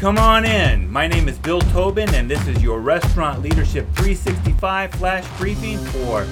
Come 0.00 0.16
on 0.16 0.46
in. 0.46 0.90
My 0.90 1.06
name 1.06 1.28
is 1.28 1.36
Bill 1.36 1.60
Tobin, 1.60 2.08
and 2.14 2.30
this 2.30 2.48
is 2.48 2.62
your 2.62 2.80
Restaurant 2.80 3.42
Leadership 3.42 3.84
365 3.96 4.94
flash 4.94 5.38
briefing 5.38 5.76
for 5.76 6.26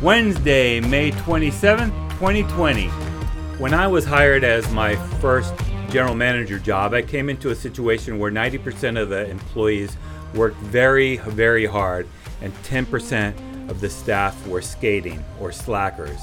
Wednesday, 0.00 0.80
May 0.80 1.10
27th, 1.10 1.92
2020. 2.12 2.86
When 3.58 3.74
I 3.74 3.86
was 3.86 4.06
hired 4.06 4.42
as 4.42 4.70
my 4.70 4.96
first 5.20 5.52
general 5.90 6.14
manager 6.14 6.58
job, 6.58 6.94
I 6.94 7.02
came 7.02 7.28
into 7.28 7.50
a 7.50 7.54
situation 7.54 8.18
where 8.18 8.32
90% 8.32 8.98
of 8.98 9.10
the 9.10 9.28
employees 9.28 9.98
worked 10.34 10.56
very, 10.60 11.18
very 11.18 11.66
hard, 11.66 12.08
and 12.40 12.54
10% 12.62 13.68
of 13.68 13.82
the 13.82 13.90
staff 13.90 14.46
were 14.46 14.62
skating 14.62 15.22
or 15.38 15.52
slackers. 15.52 16.22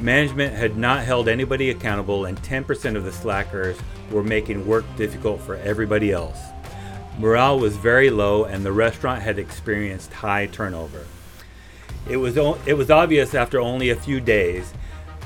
Management 0.00 0.54
had 0.54 0.78
not 0.78 1.04
held 1.04 1.28
anybody 1.28 1.68
accountable, 1.68 2.24
and 2.24 2.40
10% 2.42 2.96
of 2.96 3.04
the 3.04 3.12
slackers 3.12 3.76
were 4.10 4.22
making 4.22 4.66
work 4.66 4.84
difficult 4.96 5.42
for 5.42 5.56
everybody 5.56 6.10
else. 6.10 6.38
Morale 7.18 7.58
was 7.58 7.76
very 7.76 8.08
low, 8.08 8.44
and 8.44 8.64
the 8.64 8.72
restaurant 8.72 9.20
had 9.20 9.38
experienced 9.38 10.10
high 10.12 10.46
turnover. 10.46 11.04
It 12.08 12.16
was, 12.16 12.38
it 12.66 12.78
was 12.78 12.90
obvious 12.90 13.34
after 13.34 13.60
only 13.60 13.90
a 13.90 13.96
few 13.96 14.20
days 14.20 14.72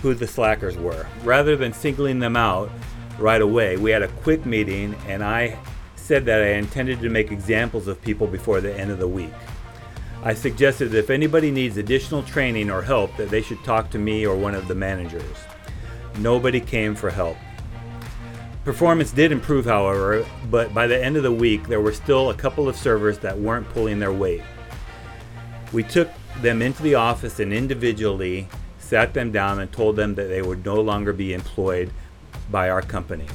who 0.02 0.12
the 0.12 0.26
slackers 0.26 0.76
were. 0.76 1.06
Rather 1.22 1.54
than 1.54 1.72
singling 1.72 2.18
them 2.18 2.36
out 2.36 2.68
right 3.18 3.40
away, 3.40 3.76
we 3.76 3.92
had 3.92 4.02
a 4.02 4.08
quick 4.08 4.44
meeting, 4.44 4.96
and 5.06 5.22
I 5.22 5.56
said 5.94 6.24
that 6.24 6.42
I 6.42 6.54
intended 6.54 7.00
to 7.00 7.08
make 7.08 7.30
examples 7.30 7.86
of 7.86 8.02
people 8.02 8.26
before 8.26 8.60
the 8.60 8.74
end 8.74 8.90
of 8.90 8.98
the 8.98 9.08
week. 9.08 9.32
I 10.22 10.34
suggested 10.34 10.90
that 10.90 10.98
if 10.98 11.10
anybody 11.10 11.50
needs 11.50 11.76
additional 11.76 12.22
training 12.22 12.70
or 12.70 12.82
help, 12.82 13.16
that 13.16 13.30
they 13.30 13.42
should 13.42 13.62
talk 13.64 13.90
to 13.90 13.98
me 13.98 14.26
or 14.26 14.36
one 14.36 14.54
of 14.54 14.68
the 14.68 14.74
managers. 14.74 15.36
Nobody 16.18 16.60
came 16.60 16.94
for 16.94 17.10
help. 17.10 17.36
Performance 18.64 19.10
did 19.12 19.32
improve, 19.32 19.66
however, 19.66 20.24
but 20.50 20.72
by 20.72 20.86
the 20.86 21.02
end 21.02 21.18
of 21.18 21.22
the 21.22 21.32
week, 21.32 21.68
there 21.68 21.82
were 21.82 21.92
still 21.92 22.30
a 22.30 22.34
couple 22.34 22.68
of 22.68 22.76
servers 22.76 23.18
that 23.18 23.38
weren't 23.38 23.68
pulling 23.70 23.98
their 23.98 24.12
weight. 24.12 24.42
We 25.72 25.82
took 25.82 26.08
them 26.40 26.62
into 26.62 26.82
the 26.82 26.94
office 26.94 27.40
and 27.40 27.52
individually 27.52 28.48
sat 28.78 29.12
them 29.12 29.32
down 29.32 29.60
and 29.60 29.70
told 29.70 29.96
them 29.96 30.14
that 30.14 30.28
they 30.28 30.40
would 30.40 30.64
no 30.64 30.80
longer 30.80 31.12
be 31.12 31.34
employed 31.34 31.90
by 32.50 32.70
our 32.70 32.82
company. 32.82 33.26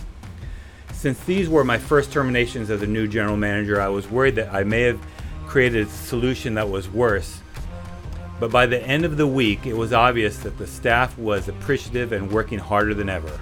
Since 0.93 1.19
these 1.25 1.47
were 1.47 1.63
my 1.63 1.77
first 1.77 2.11
terminations 2.11 2.69
as 2.69 2.81
a 2.81 2.87
new 2.87 3.07
general 3.07 3.37
manager, 3.37 3.79
I 3.79 3.87
was 3.89 4.09
worried 4.09 4.35
that 4.35 4.53
I 4.53 4.63
may 4.63 4.81
have 4.81 4.99
created 5.49 5.87
a 5.87 5.89
solution 5.89 6.53
that 6.53 6.69
was 6.69 6.87
worse. 6.87 7.41
But 8.39 8.51
by 8.51 8.67
the 8.67 8.81
end 8.83 9.03
of 9.03 9.17
the 9.17 9.25
week, 9.25 9.65
it 9.65 9.73
was 9.73 9.91
obvious 9.91 10.37
that 10.39 10.59
the 10.59 10.67
staff 10.67 11.17
was 11.17 11.47
appreciative 11.47 12.11
and 12.11 12.31
working 12.31 12.59
harder 12.59 12.93
than 12.93 13.09
ever. 13.09 13.39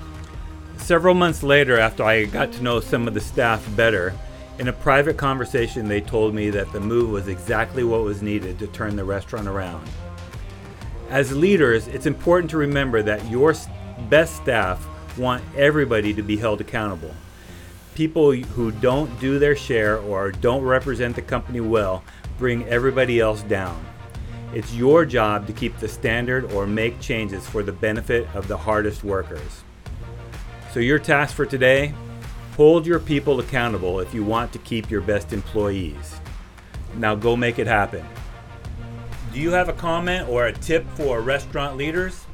Several 0.77 1.13
months 1.13 1.43
later, 1.43 1.77
after 1.77 2.03
I 2.03 2.23
got 2.23 2.53
to 2.53 2.63
know 2.63 2.79
some 2.79 3.09
of 3.09 3.13
the 3.13 3.19
staff 3.19 3.67
better, 3.75 4.13
in 4.57 4.69
a 4.69 4.73
private 4.73 5.17
conversation, 5.17 5.89
they 5.89 5.99
told 5.99 6.33
me 6.33 6.49
that 6.49 6.71
the 6.71 6.79
move 6.79 7.09
was 7.09 7.27
exactly 7.27 7.83
what 7.83 8.03
was 8.03 8.21
needed 8.21 8.57
to 8.59 8.67
turn 8.67 8.95
the 8.95 9.03
restaurant 9.03 9.47
around. 9.47 9.85
As 11.09 11.35
leaders, 11.35 11.87
it's 11.87 12.05
important 12.05 12.49
to 12.51 12.57
remember 12.57 13.03
that 13.03 13.29
your 13.29 13.53
best 14.09 14.37
staff 14.37 14.87
want 15.17 15.43
everybody 15.57 16.13
to 16.13 16.23
be 16.23 16.37
held 16.37 16.61
accountable 16.61 17.13
people 17.97 18.31
who 18.31 18.69
don't 18.73 19.19
do 19.19 19.39
their 19.39 19.55
share 19.55 19.97
or 19.97 20.31
don't 20.31 20.61
represent 20.61 21.15
the 21.15 21.21
company 21.21 21.59
well 21.59 22.03
bring 22.37 22.63
everybody 22.65 23.19
else 23.19 23.41
down. 23.41 23.83
It's 24.53 24.71
your 24.75 25.03
job 25.03 25.47
to 25.47 25.53
keep 25.53 25.75
the 25.79 25.87
standard 25.87 26.51
or 26.51 26.67
make 26.67 27.01
changes 27.01 27.47
for 27.47 27.63
the 27.63 27.71
benefit 27.71 28.27
of 28.35 28.47
the 28.47 28.55
hardest 28.55 29.03
workers. 29.03 29.63
So, 30.73 30.79
your 30.79 30.99
task 30.99 31.35
for 31.35 31.47
today 31.47 31.91
hold 32.55 32.85
your 32.85 32.99
people 32.99 33.39
accountable 33.39 33.99
if 33.99 34.13
you 34.13 34.23
want 34.23 34.53
to 34.53 34.59
keep 34.59 34.91
your 34.91 35.01
best 35.01 35.33
employees. 35.33 36.19
Now, 36.97 37.15
go 37.15 37.35
make 37.35 37.57
it 37.57 37.65
happen. 37.65 38.05
Do 39.33 39.39
you 39.39 39.49
have 39.49 39.69
a 39.69 39.73
comment 39.73 40.29
or 40.29 40.45
a 40.45 40.53
tip 40.53 40.85
for 40.91 41.21
restaurant 41.21 41.77
leaders? 41.77 42.25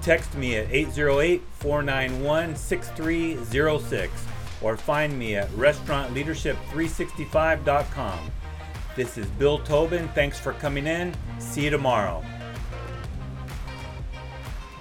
Text 0.00 0.34
me 0.34 0.56
at 0.56 0.68
808 0.72 1.42
491 1.60 2.56
6306 2.56 4.26
or 4.62 4.76
find 4.76 5.18
me 5.18 5.34
at 5.36 5.48
restaurantleadership365.com. 5.50 8.30
This 8.94 9.18
is 9.18 9.26
Bill 9.26 9.58
Tobin. 9.60 10.08
Thanks 10.08 10.38
for 10.38 10.52
coming 10.54 10.86
in. 10.86 11.14
See 11.38 11.64
you 11.64 11.70
tomorrow. 11.70 12.22